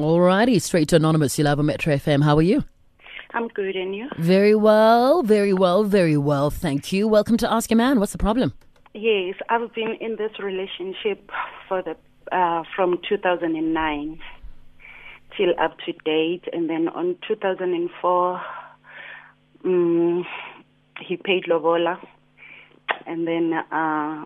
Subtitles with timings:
[0.00, 1.36] Alrighty, straight to Anonymous.
[1.36, 2.24] You love a Metro FM.
[2.24, 2.64] How are you?
[3.34, 4.08] I'm good, and you?
[4.18, 6.48] Very well, very well, very well.
[6.48, 7.06] Thank you.
[7.06, 8.00] Welcome to Ask a Man.
[8.00, 8.54] What's the problem?
[8.94, 11.30] Yes, I've been in this relationship
[11.68, 11.98] for the
[12.34, 14.18] uh, from 2009
[15.36, 18.40] till up to date, and then on 2004,
[19.66, 20.26] um,
[20.98, 22.00] he paid lobola,
[23.04, 24.24] and then uh,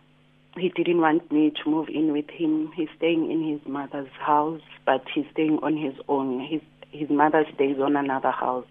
[0.57, 2.71] he didn't want me to move in with him.
[2.77, 6.41] He's staying in his mother's house, but he's staying on his own.
[6.41, 6.61] His
[6.91, 8.67] his mother stays on another house.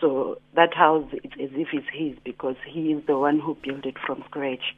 [0.00, 3.84] So that house, it's as if it's his because he is the one who built
[3.84, 4.74] it from scratch.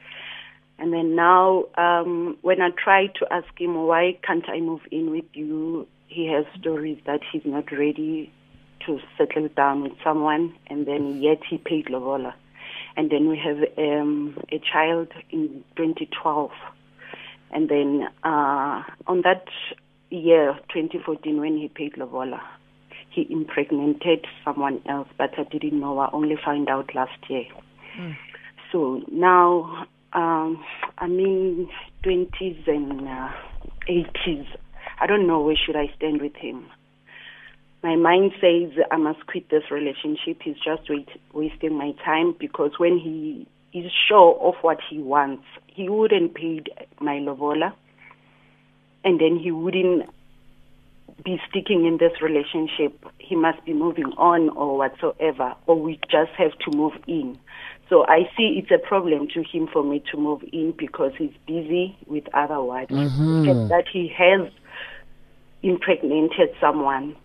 [0.79, 5.11] And then now, um, when I try to ask him why can't I move in
[5.11, 8.33] with you, he has stories that he's not ready
[8.87, 12.35] to settle down with someone, and then yet he paid lobola.
[12.97, 16.51] And then we have um, a child in 2012.
[17.51, 19.45] And then uh, on that
[20.11, 22.41] year, 2014, when he paid lobola,
[23.11, 25.99] he impregnated someone else, but I didn't know.
[25.99, 27.45] I only found out last year.
[27.99, 28.17] Mm.
[28.71, 30.65] So now um,
[30.99, 31.69] I'm in
[32.05, 33.29] 20s and uh,
[33.89, 34.47] 80s.
[35.01, 36.67] I don't know where should I stand with him.
[37.83, 40.41] My mind says I must quit this relationship.
[40.43, 45.45] He's just wait, wasting my time because when he is sure of what he wants,
[45.67, 46.63] he wouldn't pay
[47.01, 47.75] my lobola,
[49.05, 50.09] and then he wouldn't
[51.25, 53.05] be sticking in this relationship.
[53.19, 57.39] He must be moving on or whatsoever, or we just have to move in.
[57.89, 61.35] So I see it's a problem to him for me to move in because he's
[61.47, 62.91] busy with other wives.
[62.91, 63.69] Mm-hmm.
[63.69, 64.51] That he has
[65.63, 67.17] impregnated someone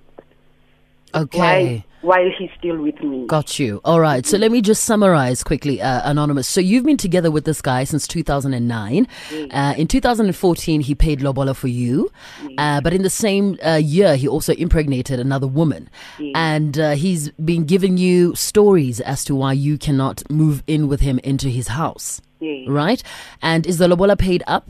[1.16, 1.84] Okay.
[2.02, 3.26] While, while he's still with me.
[3.28, 3.82] Got you.
[3.84, 4.26] All right.
[4.26, 6.48] So let me just summarize quickly, uh, Anonymous.
[6.48, 9.08] So you've been together with this guy since 2009.
[9.32, 9.50] Yes.
[9.52, 12.12] Uh, in 2014, he paid Lobola for you.
[12.44, 12.52] Yes.
[12.58, 15.90] Uh, but in the same uh, year, he also impregnated another woman.
[16.20, 16.32] Yes.
[16.36, 21.02] And uh, he's been giving you stories as to why you cannot move in with
[21.02, 22.22] him into his house.
[22.68, 23.02] Right?
[23.42, 24.68] And is the Lobola paid up?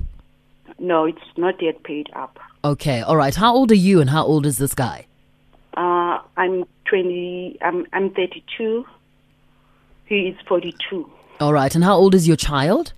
[0.79, 2.39] No, it's not yet paid up.
[2.63, 3.01] Okay.
[3.01, 3.35] All right.
[3.35, 5.07] How old are you and how old is this guy?
[5.77, 8.83] Uh, I'm 20, I'm, I'm 32.
[10.05, 11.07] He is 42.
[11.39, 11.73] All right.
[11.75, 12.93] And how old is your child?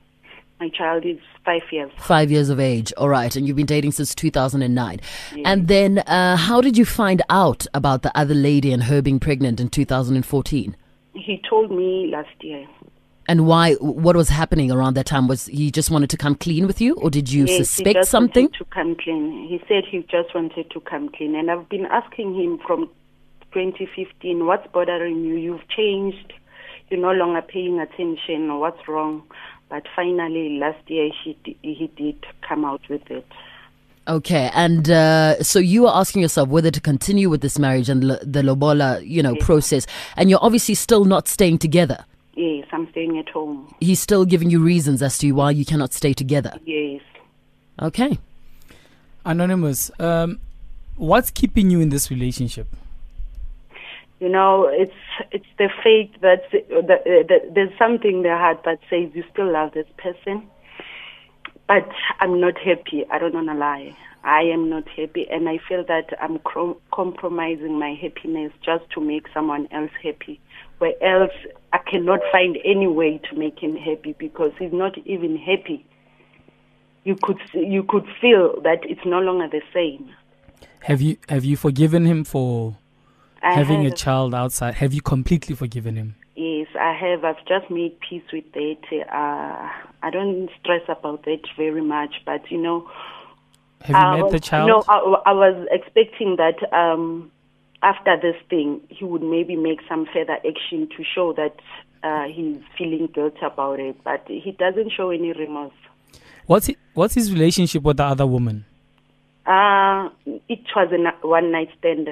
[0.62, 1.92] My child is five years.
[1.98, 2.94] Five years of age.
[2.96, 3.36] All right.
[3.36, 5.02] And you've been dating since 2009.
[5.36, 5.44] Yes.
[5.46, 9.20] And then uh, how did you find out about the other lady and her being
[9.20, 10.76] pregnant in 2014?
[11.16, 12.66] He told me last year.
[13.30, 13.76] And why?
[13.76, 15.28] What was happening around that time?
[15.28, 17.94] Was he just wanted to come clean with you, or did you yes, suspect he
[17.94, 18.46] just something?
[18.46, 19.48] Wanted to come clean.
[19.48, 22.90] He said he just wanted to come clean, and I've been asking him from
[23.54, 25.36] 2015, "What's bothering you?
[25.36, 26.34] You've changed.
[26.90, 28.58] You're no longer paying attention.
[28.58, 29.22] What's wrong?"
[29.70, 33.28] But finally, last year he he did come out with it.
[34.08, 38.02] Okay, and uh, so you are asking yourself whether to continue with this marriage and
[38.02, 39.46] the lobola, you know, yes.
[39.46, 39.86] process,
[40.18, 42.06] and you're obviously still not staying together.
[42.40, 43.76] Yes, I'm staying at home.
[43.82, 46.58] He's still giving you reasons as to why you cannot stay together.
[46.64, 47.02] Yes.
[47.82, 48.18] Okay.
[49.26, 50.40] Anonymous, um,
[50.96, 52.68] what's keeping you in this relationship?
[54.22, 54.94] You know, it's
[55.34, 59.52] it's the faith that, that, that there's something in the heart that says you still
[59.52, 60.48] love this person,
[61.68, 61.90] but
[62.22, 63.04] I'm not happy.
[63.12, 63.98] I don't want to lie.
[64.24, 66.40] I am not happy, and I feel that I'm
[66.94, 70.40] compromising my happiness just to make someone else happy
[70.80, 71.32] where else
[71.72, 75.86] I cannot find any way to make him happy because he's not even happy.
[77.04, 80.10] You could you could feel that it's no longer the same.
[80.82, 82.78] Have you have you forgiven him for
[83.42, 83.94] I having have.
[83.94, 84.76] a child outside?
[84.76, 86.16] Have you completely forgiven him?
[86.36, 87.24] Yes, I have.
[87.24, 88.78] I've just made peace with that.
[89.12, 89.70] Uh,
[90.02, 92.90] I don't stress about that very much, but you know.
[93.82, 94.68] Have you met the child?
[94.68, 97.32] No, I, I was expecting that um,
[97.82, 101.56] after this thing, he would maybe make some further action to show that
[102.04, 105.74] uh, he's feeling guilty about it, but he doesn't show any remorse.
[106.46, 108.66] What's he, what's his relationship with the other woman?
[109.46, 110.10] Uh,
[110.48, 112.10] it was a one night stand.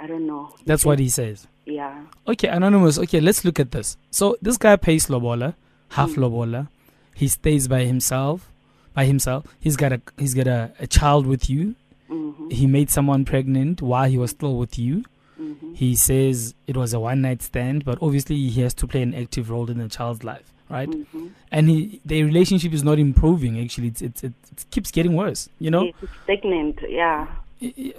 [0.00, 0.54] I don't know.
[0.64, 1.46] That's what he says.
[1.64, 2.04] Yeah.
[2.26, 2.98] Okay, anonymous.
[2.98, 3.96] Okay, let's look at this.
[4.10, 5.54] So this guy pays lobola,
[5.90, 6.18] half mm.
[6.18, 6.68] lobola.
[7.14, 8.50] He stays by himself.
[8.94, 11.76] By himself, he's got a he's got a, a child with you
[12.10, 12.50] Mm-hmm.
[12.50, 15.04] He made someone pregnant while he was still with you.
[15.40, 15.74] Mm-hmm.
[15.74, 19.14] He says it was a one night stand, but obviously he has to play an
[19.14, 20.88] active role in the child's life, right?
[20.88, 21.28] Mm-hmm.
[21.52, 23.60] And he, the relationship is not improving.
[23.60, 24.32] Actually, it's, it's, it
[24.70, 25.48] keeps getting worse.
[25.58, 26.80] You know, it's stagnant.
[26.88, 27.28] Yeah.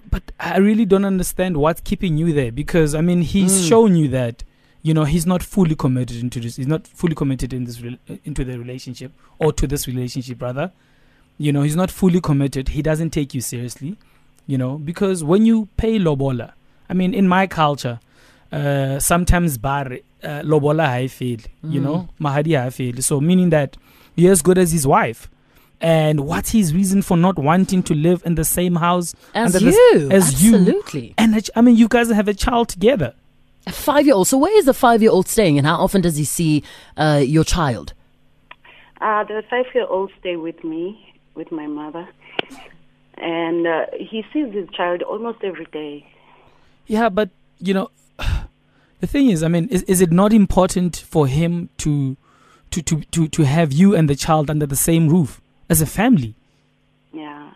[0.10, 3.70] But I really don't understand what's keeping you there because I mean he's mm.
[3.70, 4.44] shown you that
[4.82, 6.56] you know he's not fully committed into this.
[6.56, 10.72] He's not fully committed in this re- into the relationship or to this relationship, rather.
[11.40, 12.70] You know, he's not fully committed.
[12.70, 13.98] He doesn't take you seriously.
[14.52, 16.54] you know, because when you pay lobola,
[16.90, 18.00] I mean, in my culture,
[18.52, 19.86] uh, sometimes bar
[20.24, 21.84] uh, lobola high feel, you Mm.
[21.84, 22.96] know, mahadi high feel.
[23.04, 23.78] So meaning that
[24.16, 25.30] you're as good as his wife.
[25.80, 29.66] And what's his reason for not wanting to live in the same house As under
[29.70, 30.10] the- you.
[30.12, 30.56] as you?
[30.56, 31.14] Absolutely.
[31.20, 33.14] And ch- I mean, you guys have a child together.
[33.68, 34.28] A five year old.
[34.28, 36.64] So where is the five year old staying and how often does he see
[36.98, 37.94] uh, your child?
[39.00, 41.09] Uh, the five-year-old stay with me,
[41.40, 42.08] with my mother,
[43.16, 46.06] and uh, he sees his child almost every day.
[46.86, 47.90] Yeah, but you know,
[49.00, 52.18] the thing is, I mean, is, is it not important for him to,
[52.72, 55.40] to, to, to, to have you and the child under the same roof
[55.70, 56.36] as a family?
[57.14, 57.52] Yeah.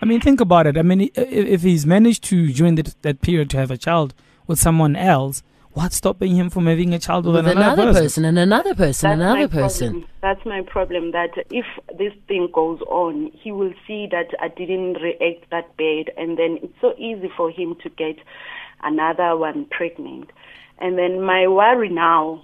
[0.00, 0.78] I mean, think about it.
[0.78, 4.14] I mean, if, if he's managed to during that, that period to have a child
[4.46, 5.42] with someone else,
[5.74, 8.02] what's stopping him from having a child with, With another, another person?
[8.02, 9.90] person and another person, That's another person.
[9.90, 10.10] Problem.
[10.20, 11.12] That's my problem.
[11.12, 11.66] That if
[11.98, 16.58] this thing goes on, he will see that I didn't react that bad, and then
[16.62, 18.16] it's so easy for him to get
[18.82, 20.30] another one pregnant.
[20.78, 22.42] And then my worry now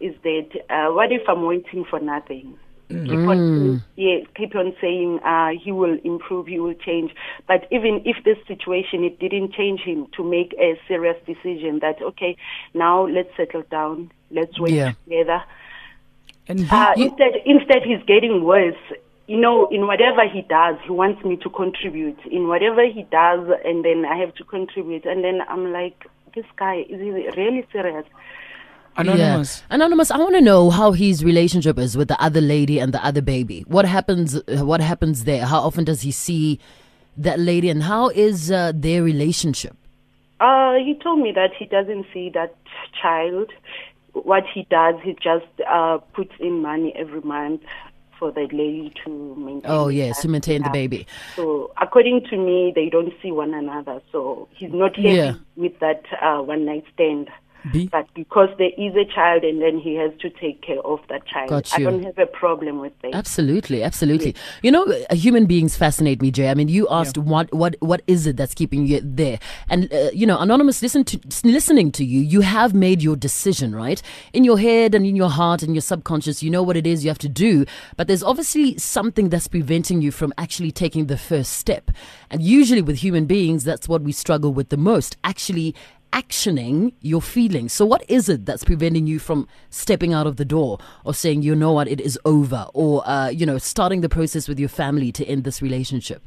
[0.00, 2.58] is that uh, what if I'm waiting for nothing?
[2.88, 7.10] Keep on, yeah, keep on saying uh, he will improve, he will change.
[7.48, 12.00] But even if this situation it didn't change him to make a serious decision that
[12.00, 12.36] okay,
[12.74, 14.92] now let's settle down, let's work Yeah.
[15.04, 15.42] together.
[16.48, 18.76] And he, Uh, You- instead, instead, he's getting worse.
[19.26, 22.18] You know, in whatever he does, he wants me to contribute.
[22.30, 25.04] In whatever he does, and then I have to contribute.
[25.04, 26.06] And then I'm like,
[26.36, 28.06] this guy is he really serious?
[28.96, 29.60] Anonymous.
[29.68, 29.74] Yeah.
[29.74, 33.04] Anonymous, I want to know how his relationship is with the other lady and the
[33.04, 33.64] other baby.
[33.68, 35.44] What happens uh, what happens there?
[35.46, 36.58] How often does he see
[37.16, 39.76] that lady and how is uh, their relationship?
[40.40, 42.54] Uh, he told me that he doesn't see that
[43.00, 43.50] child.
[44.12, 47.62] What he does, he just uh, puts in money every month
[48.18, 49.70] for the lady to maintain.
[49.70, 51.06] Oh the yes, to maintain the baby.
[51.34, 54.00] So, according to me, they don't see one another.
[54.12, 55.34] So he's not happy Yeah.
[55.56, 57.28] with that uh, one night stand.
[57.72, 61.00] B, But because there is a child and then he has to take care of
[61.08, 63.14] that child, Got I don't have a problem with that.
[63.14, 64.34] Absolutely, absolutely.
[64.62, 66.48] You know, uh, human beings fascinate me, Jay.
[66.48, 70.10] I mean, you asked what what what is it that's keeping you there, and uh,
[70.12, 70.82] you know, anonymous.
[70.82, 72.20] Listen to listening to you.
[72.20, 74.00] You have made your decision, right?
[74.32, 77.04] In your head and in your heart and your subconscious, you know what it is
[77.04, 77.64] you have to do.
[77.96, 81.90] But there's obviously something that's preventing you from actually taking the first step.
[82.30, 85.16] And usually, with human beings, that's what we struggle with the most.
[85.24, 85.74] Actually.
[86.12, 87.72] Actioning your feelings.
[87.72, 91.42] So, what is it that's preventing you from stepping out of the door or saying,
[91.42, 94.68] you know what, it is over, or, uh, you know, starting the process with your
[94.68, 96.22] family to end this relationship?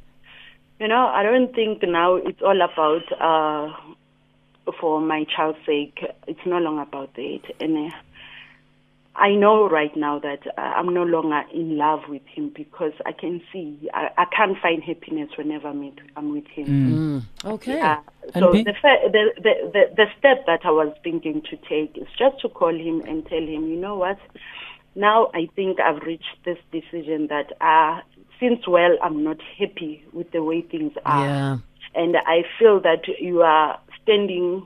[0.80, 6.40] You know, I don't think now it's all about, uh, for my child's sake, it's
[6.46, 7.42] no longer about that.
[7.60, 7.96] And uh,
[9.20, 13.12] I know right now that uh, I'm no longer in love with him because I
[13.12, 17.24] can see, I, I can't find happiness whenever I'm with, I'm with him.
[17.46, 17.46] Mm.
[17.54, 17.82] Okay.
[17.82, 17.98] Uh,
[18.34, 21.56] And so be- the, fa- the, the the the step that I was thinking to
[21.68, 24.20] take is just to call him and tell him, you know what?
[24.96, 28.02] Now I think I've reached this decision that uh,
[28.40, 31.58] since well I'm not happy with the way things are, Yeah.
[31.96, 34.66] and I feel that you are standing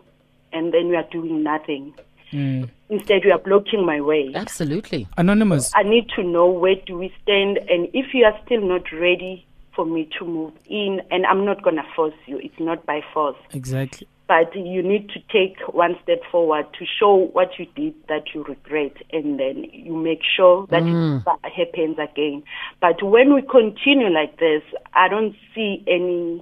[0.52, 1.94] and then you are doing nothing.
[2.34, 2.70] Mm.
[2.90, 4.32] Instead, you are blocking my way.
[4.36, 5.08] Absolutely.
[5.18, 5.72] anonymous.
[5.76, 9.46] I need to know where do we stand, and if you are still not ready
[9.76, 12.38] for me to move in, and I'm not gonna force you.
[12.40, 13.38] It's not by force.
[13.54, 14.08] Exactly.
[14.28, 18.44] but you need to take one step forward to show what you did that you
[18.44, 22.42] regret and then you make sure that it never happens again
[22.80, 24.64] but when we continue like this
[24.94, 26.42] i don't see any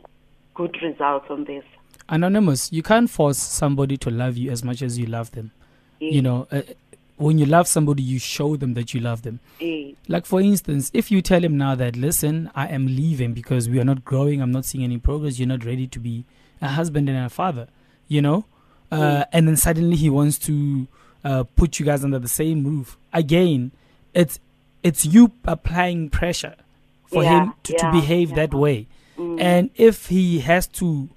[0.53, 1.63] good results on this
[2.11, 5.51] Anonymous, you can't force somebody to love you as much as you love them.
[6.01, 6.61] Eh, You know, uh,
[7.17, 9.39] when you love somebody, you show them that you love them.
[9.61, 13.69] eh, Like, for instance, if you tell him now that, listen, I am leaving because
[13.69, 16.25] we are not growing, I'm not seeing any progress, you're not ready to be
[16.61, 17.67] a husband and a father,
[18.07, 18.45] you know?
[18.91, 20.87] Uh, and then suddenly he wants to
[21.23, 22.97] uh, put you guys under the same roof.
[23.13, 23.71] Again,
[24.13, 24.39] it's
[24.83, 26.55] it's you applying pressure
[27.05, 28.87] for Yeah, him to, to behave that way.
[29.17, 31.07] mm, And if he has to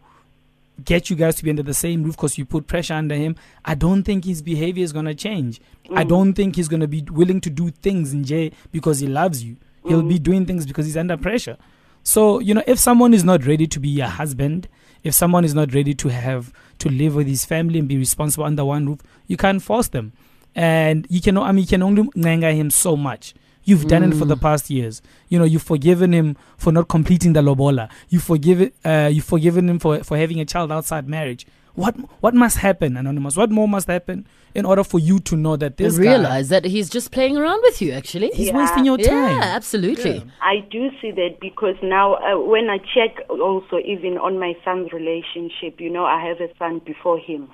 [0.82, 3.36] get you guys to be under the same roof because you put pressure under him,
[3.64, 5.60] I don't think his behavior is going to change.
[5.92, 6.08] I mm.
[6.08, 9.44] don't think he's going to be willing to do things in J because he loves
[9.44, 9.56] you.
[9.86, 10.22] He'll be mm.
[10.22, 11.58] doing things because he's under pressure.
[12.02, 14.68] So, you know, if someone is not ready to be a husband,
[15.02, 18.44] if someone is not ready to have to live with his family and be responsible
[18.44, 20.12] under one roof, you can't force them.
[20.54, 23.34] And you can, I mean, you can only nanga him so much.
[23.64, 24.28] You've done it for Mm.
[24.28, 25.00] the past years.
[25.28, 27.88] You know, you've forgiven him for not completing the lobola.
[28.10, 31.46] You forgive uh, you've forgiven him for, for having a child outside marriage.
[31.74, 33.36] What what must happen, Anonymous?
[33.36, 36.48] What more must happen in order for you to know that this and guy realize
[36.50, 38.30] that he's just playing around with you, actually.
[38.32, 38.56] he's Yeah.
[38.58, 39.38] wasting your time?
[39.38, 40.18] Yeah, absolutely.
[40.18, 40.22] Yeah.
[40.40, 44.92] I do see that because now uh, when I check also even on my son's
[44.92, 47.48] relationship, you know, I have a son before him,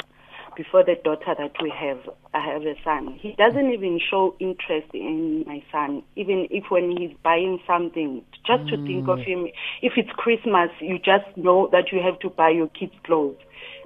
[0.56, 1.98] before the daughter that we have,
[2.34, 3.18] I have a son.
[3.20, 8.68] He doesn't even show interest in my son, even if when he's buying something, just
[8.68, 9.24] to think of mm.
[9.24, 9.46] him.
[9.82, 13.38] If it's Christmas, you just know that you have to buy your kids clothes,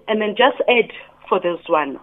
[0.08, 0.92] and then just add
[1.28, 1.98] for this one.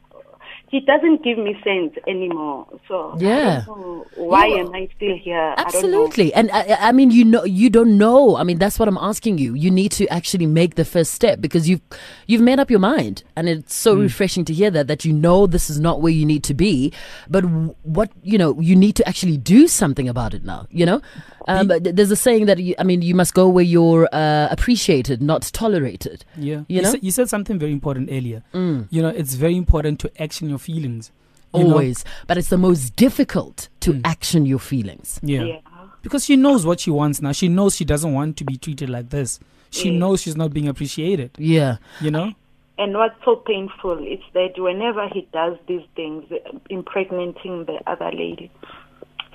[0.72, 2.66] He doesn't give me sense anymore.
[2.88, 3.64] So Yeah.
[3.64, 4.62] I don't know why Yeah.
[4.62, 5.54] am I still here?
[5.58, 5.64] I.
[5.64, 6.34] Absolutely.
[6.34, 8.38] And I, I mean, you know, you don't know.
[8.38, 9.54] I mean, that's what I'm asking you.
[9.54, 11.82] You need to actually make the first step because you've,
[12.26, 13.24] you've made up your mind.
[13.36, 16.26] And it's so refreshing to hear that, that you know this is not where you
[16.26, 16.94] need to be.
[17.30, 17.42] But
[17.84, 21.02] what, you know, you need to actually do something about it now, you know?
[21.48, 24.48] Um, but there's a saying that, you, I mean, you must go where you're uh,
[24.52, 26.24] appreciated, not tolerated.
[26.38, 26.62] Yeah.
[26.70, 26.92] You know?
[26.92, 28.44] said, you said something very important earlier.
[28.54, 31.12] You know, it's very important to action your feelings.
[31.54, 31.70] you know?
[31.70, 31.72] Mm.
[31.74, 32.06] Always.
[32.28, 35.20] But it's the most difficult to action your feelings.
[35.22, 35.44] Yeah.
[35.44, 35.60] Yeah.
[36.02, 37.32] Because she knows what she wants now.
[37.34, 39.40] She knows she doesn't want to be treated like this.
[39.70, 39.98] She Mm.
[40.00, 41.32] knows she's not being appreciated.
[41.38, 41.78] Yeah.
[42.00, 42.32] You know?
[42.78, 46.24] And what's so painful is that whenever he does these things,
[46.70, 48.50] impregnating the other lady,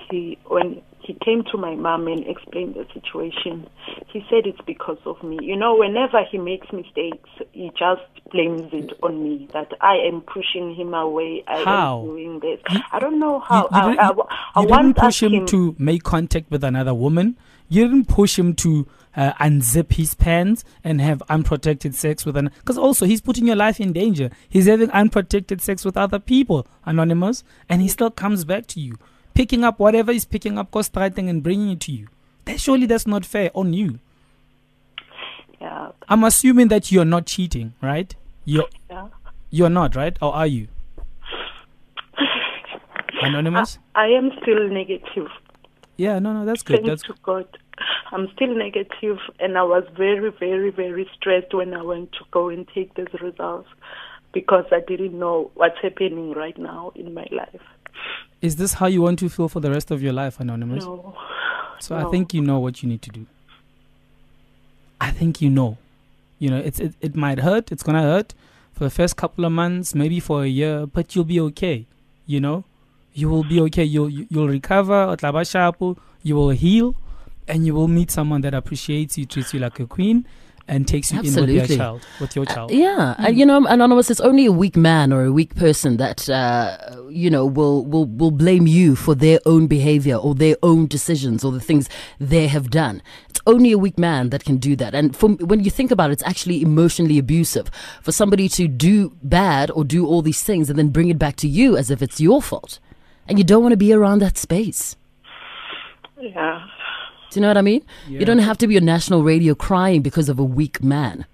[0.09, 3.65] he when he came to my mom and explained the situation,
[4.11, 5.39] he said it's because of me.
[5.41, 10.21] You know, whenever he makes mistakes, he just blames it on me that I am
[10.21, 11.43] pushing him away.
[11.47, 12.01] I How?
[12.01, 12.59] am doing this.
[12.91, 13.69] I don't know how.
[13.71, 14.23] you, you I, didn't, I, you
[14.55, 17.37] I didn't push asked him, to make contact with another woman.
[17.69, 22.51] You didn't push him to uh, unzip his pants and have unprotected sex with an.
[22.59, 24.29] Because also he's putting your life in danger.
[24.47, 28.97] He's having unprotected sex with other people, anonymous, and he still comes back to you,
[29.37, 32.07] picking up whatever is picking up, ghostwriting, and bringing it to you.
[32.45, 33.99] That surely that's not fair on you.
[35.61, 38.15] Yeah, I'm assuming that you're not cheating, right?
[38.45, 39.09] You're yeah.
[39.51, 40.17] you're not, right?
[40.23, 40.67] Or are you?
[43.21, 43.77] Anonymous?
[43.93, 45.27] I am still negative.
[45.97, 46.77] Yeah, no, no, that's good.
[46.85, 47.47] Thanks That's to God.
[48.11, 52.49] I'm still negative, and I was very, very, very stressed when I went to go
[52.49, 53.67] and take these results
[54.31, 57.61] because I didn't know what's happening right now in my life.
[58.41, 60.83] Is this how you want to feel for the rest of your life, Anonymous?
[60.85, 61.15] No.
[61.79, 63.25] So I think you know what you need to do.
[64.99, 65.77] I think you know.
[66.39, 67.71] You know, it's it, it might hurt.
[67.71, 68.33] It's gonna hurt
[68.73, 71.85] for the first couple of months, maybe for a year, but you'll be okay.
[72.27, 72.63] You know,
[73.13, 73.83] you will be okay.
[73.83, 75.15] You'll you- you'll recover.
[76.23, 76.95] You will heal,
[77.47, 80.25] and you will meet someone that appreciates you, treats you like a queen,
[80.67, 82.71] and takes you in with your child, with your child.
[82.71, 84.09] Uh, yeah, and you know, anonymous.
[84.11, 86.77] It's only a weak man or a weak person that uh,
[87.09, 91.43] you know will will will blame you for their own behavior or their own decisions
[91.43, 93.01] or the things they have done.
[93.29, 94.93] It's only a weak man that can do that.
[94.93, 97.69] And from when you think about it, it's actually emotionally abusive
[98.01, 101.35] for somebody to do bad or do all these things and then bring it back
[101.37, 102.79] to you as if it's your fault,
[103.27, 104.95] and you don't want to be around that space.
[106.19, 106.65] Yeah.
[107.29, 107.83] Do you know what I mean?
[108.07, 108.19] Yeah.
[108.19, 111.25] You don't have to be on national radio crying because of a weak man.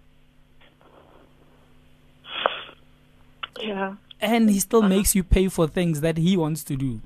[3.61, 3.95] Yeah.
[4.19, 4.89] And he still uh-huh.
[4.89, 7.01] makes you pay for things that he wants to do.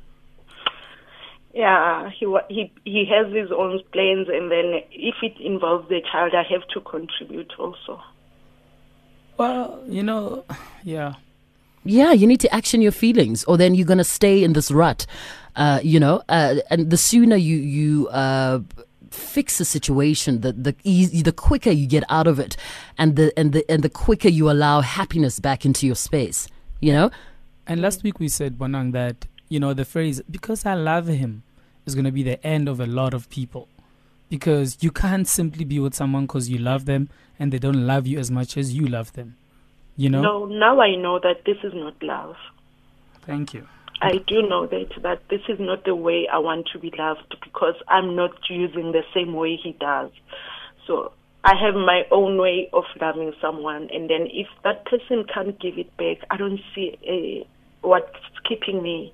[1.53, 6.33] Yeah, he he he has his own plans, and then if it involves the child,
[6.35, 7.99] I have to contribute also.
[9.37, 10.45] Well, you know,
[10.83, 11.15] yeah.
[11.83, 15.05] Yeah, you need to action your feelings, or then you're gonna stay in this rut.
[15.55, 18.59] Uh, you know, uh, and the sooner you you uh,
[19.09, 22.57] fix the situation, the the easy, the quicker you get out of it,
[22.97, 26.47] and the and the and the quicker you allow happiness back into your space.
[26.79, 27.11] You know,
[27.67, 31.43] And last week we said, Bonang, that, you know, the phrase, because I love him,
[31.85, 33.67] is to be the end of a lot of people.
[34.29, 38.07] Because you can't simply be with someone because you love them and they don't love
[38.07, 39.35] you as much as you love them.
[39.97, 40.21] You know?
[40.21, 42.35] No, now I know that this is not love.
[43.25, 43.67] Thank you.
[44.01, 47.35] I do know that that this is not the way I want to be loved
[47.43, 50.11] because I'm not using the same way he does.
[50.85, 51.11] So
[51.43, 55.79] I have my own way of loving someone, and then if that person can't give
[55.79, 57.47] it back, I don't see uh,
[57.87, 58.13] what's
[58.47, 59.13] keeping me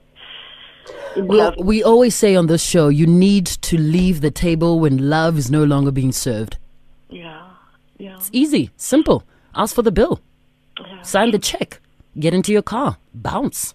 [1.15, 1.55] in we love.
[1.57, 5.49] we always say on this show, you need to leave the table when love is
[5.49, 6.57] no longer being served.
[7.09, 7.47] Yeah,
[7.97, 9.23] yeah, It's easy, simple.
[9.55, 10.19] Ask for the bill,
[10.79, 11.01] yeah.
[11.01, 11.79] sign the check,
[12.19, 13.73] get into your car, bounce.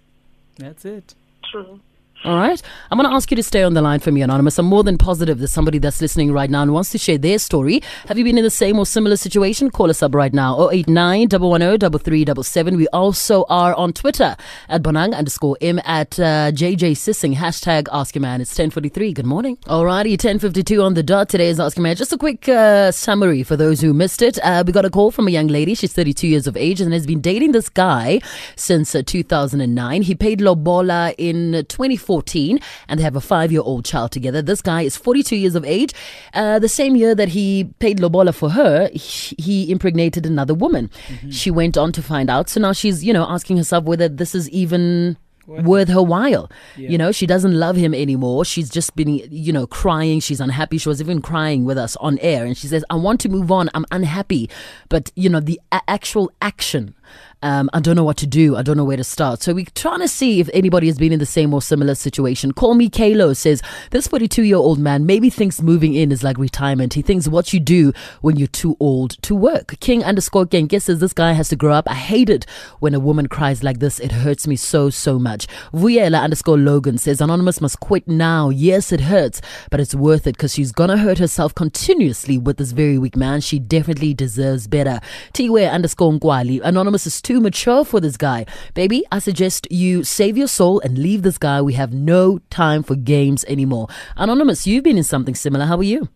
[0.57, 1.15] That's it.
[1.51, 1.81] True,
[2.25, 2.61] All right.
[2.91, 4.59] I'm going to ask you to stay on the line for me, Anonymous.
[4.59, 7.39] I'm more than positive there's somebody that's listening right now and wants to share their
[7.39, 7.81] story.
[8.09, 9.71] Have you been in the same or similar situation?
[9.71, 10.69] Call us up right now.
[10.69, 14.35] 089 110 We also are on Twitter
[14.69, 17.37] at Bonang underscore M at uh, JJ Sissing.
[17.37, 18.41] Hashtag Ask a Man.
[18.41, 19.13] It's 1043.
[19.13, 19.57] Good morning.
[19.67, 21.29] Alrighty, 1052 on the dot.
[21.29, 21.95] Today is Ask a Man.
[21.95, 24.41] Just a quick uh, summary for those who missed it.
[24.43, 25.77] Uh, we got a call from a young lady.
[25.77, 28.21] She's 32 years of age and has been dating this guy
[28.57, 30.03] since uh, 2009.
[30.03, 31.65] He paid Lobola in
[32.09, 34.43] 2014 and they have a five year old child together.
[34.43, 35.93] This guy is 42 years of age.
[36.35, 40.91] Uh, the same year that he paid Lobola for her, he, he impregnated another woman.
[41.09, 41.31] Mm-hmm.
[41.31, 42.49] She went on to find out.
[42.49, 46.51] So now she's, you know, asking herself whether this is even worth her while.
[46.77, 46.91] Yeah.
[46.91, 48.45] You know, she doesn't love him anymore.
[48.45, 50.21] She's just been, you know, crying.
[50.21, 50.77] She's unhappy.
[50.77, 52.45] She was even crying with us on air.
[52.45, 53.71] And she says, I want to move on.
[53.73, 54.51] I'm unhappy.
[54.91, 56.95] But, you know, the a- actual action
[57.43, 58.57] um, I don't know what to do.
[58.57, 59.43] I don't know where to start.
[59.43, 62.53] So we're trying to see if anybody has been in the same or similar situation.
[62.53, 66.37] Call me Kalo says this 42 year old man maybe thinks moving in is like
[66.37, 66.95] retirement.
[66.95, 67.93] He thinks what you do
[68.23, 69.79] when you're too old to work.
[69.81, 71.89] King underscore Genke says this guy has to grow up.
[71.89, 72.45] I hate it
[72.81, 74.01] when a woman cries like this.
[74.01, 75.47] It hurts me so, so much.
[75.73, 78.49] Vuyela underscore Logan says Anonymous must quit now.
[78.49, 79.41] Yes, it hurts,
[79.71, 83.41] but it's worth it because she's gonna hurt herself continuously with this very weak man.
[83.41, 85.01] She definitely deserves better.
[85.35, 86.61] Tiwe underscore Nkwali.
[86.65, 88.47] Anonymous is too mature for this guy.
[88.73, 91.61] Baby, I suggest you save your soul and leave this guy.
[91.61, 93.89] We have no time for games anymore.
[94.17, 95.67] Anonymous, you've been in something similar.
[95.67, 96.09] How are you?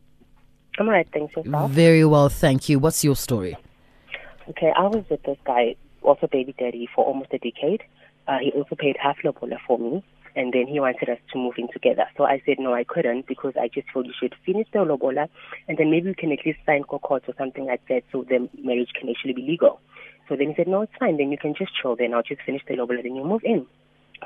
[0.78, 1.70] I'm alright, thanks yourself.
[1.70, 2.78] Very well, thank you.
[2.78, 3.58] What's your story?
[4.48, 7.82] Okay, I was with this guy, also baby daddy, for almost a decade.
[8.26, 10.02] Uh, he also paid half lobola for me
[10.34, 12.06] and then he wanted us to move in together.
[12.16, 15.28] So I said no, I couldn't because I just felt you should finish the lobola,
[15.68, 18.48] and then maybe we can at least sign court or something like that, so the
[18.62, 19.80] marriage can actually be legal.
[20.32, 21.18] So then he said, no, it's fine.
[21.18, 21.94] Then you can just chill.
[21.94, 23.66] Then I'll just finish the lobola, then you move in.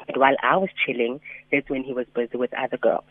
[0.07, 1.19] But while I was chilling,
[1.51, 3.03] that's when he was busy with other girls.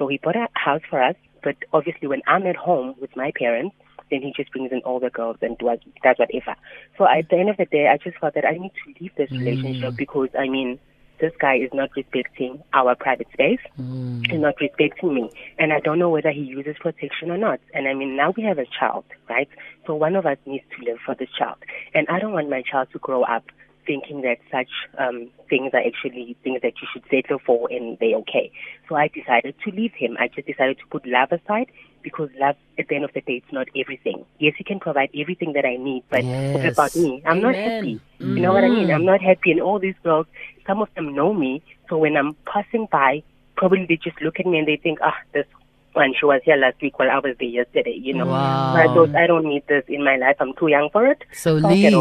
[0.00, 1.14] So he bought a house for us.
[1.44, 3.76] But obviously, when I'm at home with my parents,
[4.10, 6.56] then he just brings in all the girls and does, does whatever.
[6.96, 9.12] So at the end of the day, I just felt that I need to leave
[9.16, 9.96] this relationship mm.
[9.96, 10.80] because, I mean,
[11.20, 13.60] this guy is not respecting our private space.
[13.80, 14.30] Mm.
[14.30, 15.30] He's not respecting me.
[15.58, 17.60] And I don't know whether he uses protection or not.
[17.74, 19.48] And I mean, now we have a child, right?
[19.86, 21.56] So one of us needs to live for this child.
[21.94, 23.44] And I don't want my child to grow up
[23.88, 24.68] thinking that such
[24.98, 28.52] um, things are actually things that you should settle for and they're okay.
[28.88, 30.16] So I decided to leave him.
[30.20, 33.42] I just decided to put love aside because love, at the end of the day,
[33.42, 34.24] it's not everything.
[34.38, 36.54] Yes, he can provide everything that I need, but yes.
[36.54, 37.22] what about me?
[37.24, 37.42] I'm Amen.
[37.42, 38.00] not happy.
[38.20, 38.36] Mm.
[38.36, 38.90] You know what I mean?
[38.90, 39.50] I'm not happy.
[39.50, 40.26] And all these girls,
[40.66, 41.62] some of them know me.
[41.88, 43.22] So when I'm passing by,
[43.56, 45.46] probably they just look at me and they think, ah, this
[45.94, 48.26] and she was here last week while I was there yesterday, you know.
[48.26, 48.74] Wow.
[48.74, 50.36] I thought I don't need this in my life.
[50.40, 51.24] I'm too young for it.
[51.32, 51.92] So, so leave.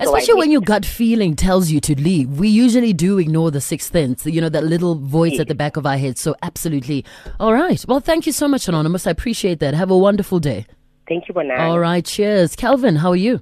[0.00, 2.38] Especially so when your gut feeling tells you to leave.
[2.38, 5.76] We usually do ignore the sixth sense, you know, that little voice at the back
[5.76, 6.18] of our head.
[6.18, 7.04] So absolutely.
[7.40, 7.84] All right.
[7.86, 9.06] Well, thank you so much, Anonymous.
[9.06, 9.74] I appreciate that.
[9.74, 10.66] Have a wonderful day.
[11.08, 11.58] Thank you, Bonang.
[11.58, 12.04] All right.
[12.04, 12.56] Cheers.
[12.56, 13.40] Calvin, how are you?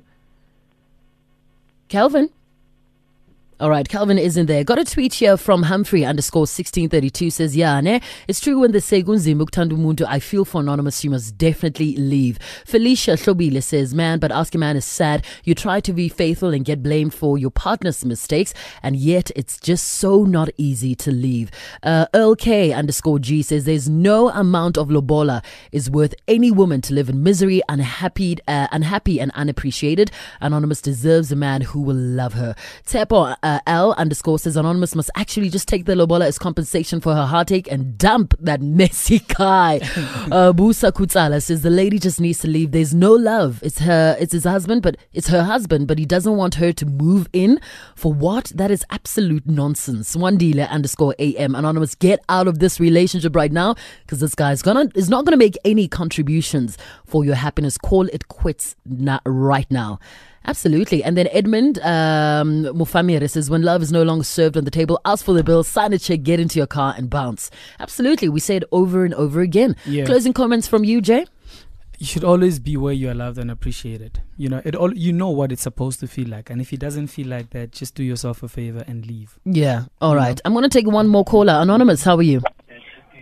[1.89, 2.31] Calvin?
[3.65, 4.63] All right, Calvin isn't there.
[4.63, 8.03] Got a tweet here from Humphrey underscore 1632 says, Yeah, ne?
[8.29, 10.05] it's true when they say Gunzimu Mundo.
[10.07, 12.39] I feel for Anonymous, you must definitely leave.
[12.67, 15.25] Felicia Shobile says, Man, but Ask a Man is sad.
[15.45, 19.59] You try to be faithful and get blamed for your partner's mistakes, and yet it's
[19.59, 21.51] just so not easy to leave.
[21.83, 26.83] Uh, Earl K underscore G says, There's no amount of lobola is worth any woman
[26.83, 30.11] to live in misery, unhappy, uh, unhappy and unappreciated.
[30.43, 32.55] Anonymous deserves a man who will love her.
[32.87, 37.15] Tepo, uh, L underscore says Anonymous must actually just take the lobola as compensation for
[37.15, 39.77] her heartache and dump that messy guy.
[40.31, 42.73] uh, Busa Kutsala says the lady just needs to leave.
[42.73, 43.61] There's no love.
[43.63, 46.87] It's her, it's his husband, but it's her husband, but he doesn't want her to
[46.87, 47.61] move in.
[47.95, 48.53] For what?
[48.55, 50.17] That is absolute nonsense.
[50.17, 54.53] One dealer underscore AM Anonymous, get out of this relationship right now because this guy
[54.53, 57.79] is gonna is not gonna make any contributions for your happiness.
[57.79, 59.99] Call it quits na- right now.
[60.47, 61.03] Absolutely.
[61.03, 65.01] And then Edmund um, Mufamir says, when love is no longer served on the table,
[65.05, 67.51] ask for the bill, sign a check, get into your car and bounce.
[67.81, 68.29] Absolutely.
[68.29, 69.77] We say it over and over again.
[69.87, 70.05] Yeah.
[70.05, 71.27] Closing comments from you, Jay?
[71.99, 74.21] You should always be where you are loved and appreciated.
[74.37, 76.51] You know, it all you know what it's supposed to feel like.
[76.51, 79.39] And if it doesn't feel like that, just do yourself a favor and leave.
[79.45, 79.85] Yeah.
[80.01, 80.37] All you right.
[80.37, 80.43] Know?
[80.45, 81.55] I'm gonna take one more caller.
[81.55, 82.43] Anonymous, how are you?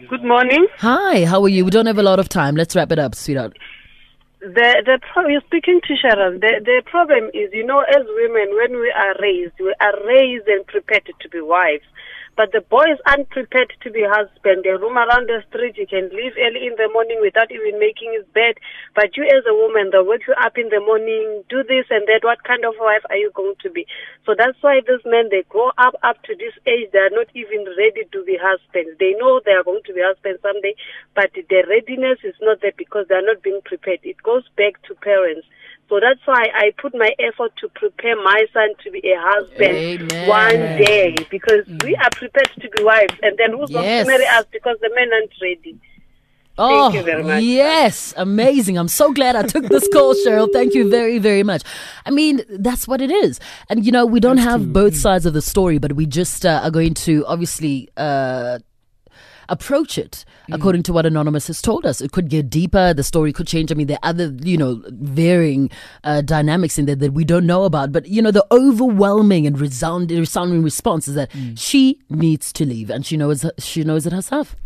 [0.08, 0.66] Good morning.
[0.78, 1.64] Hi, how are you?
[1.64, 2.56] We don't have a lot of time.
[2.56, 3.56] Let's wrap it up, sweetheart
[4.42, 6.40] the the pro- you're speaking to Sharon.
[6.40, 10.48] The the problem is, you know, as women, when we are raised, we are raised
[10.48, 11.86] and prepared to be wives.
[12.34, 14.64] But the boy is unprepared to be husband.
[14.64, 15.76] They roam around the street.
[15.76, 18.56] He can leave early in the morning without even making his bed.
[18.96, 22.08] But you as a woman, they'll wake you up in the morning, do this and
[22.08, 22.24] that.
[22.24, 23.84] What kind of wife are you going to be?
[24.24, 26.88] So that's why these men, they grow up up to this age.
[26.92, 28.96] They are not even ready to be husbands.
[28.96, 30.72] They know they are going to be husbands someday,
[31.14, 34.00] but the readiness is not there because they are not being prepared.
[34.08, 35.44] It goes back to parents.
[35.88, 40.10] So that's why I put my effort to prepare my son to be a husband
[40.12, 40.28] Amen.
[40.28, 43.14] one day because we are prepared to be wives.
[43.22, 44.06] And then who's going Yes.
[44.06, 45.78] to marry us because the men aren't ready?
[46.58, 47.42] Oh, you very much.
[47.42, 48.76] yes, amazing.
[48.76, 50.50] I'm so glad I took this call, Cheryl.
[50.52, 51.62] Thank you very, very much.
[52.04, 53.40] I mean, that's what it is.
[53.70, 56.60] And, you know, we don't have both sides of the story, but we just uh,
[56.62, 58.58] are going to obviously uh,
[59.52, 62.00] approach it according to what Anonymous has told us.
[62.00, 62.92] It could get deeper.
[62.92, 63.70] The story could change.
[63.70, 65.70] I mean, there are other, you know, varying
[66.04, 67.92] uh, dynamics in there that we don't know about.
[67.92, 72.90] But, you know, the overwhelming and resounding, resounding response is that she needs to leave
[72.90, 74.56] and she knows, she knows it herself.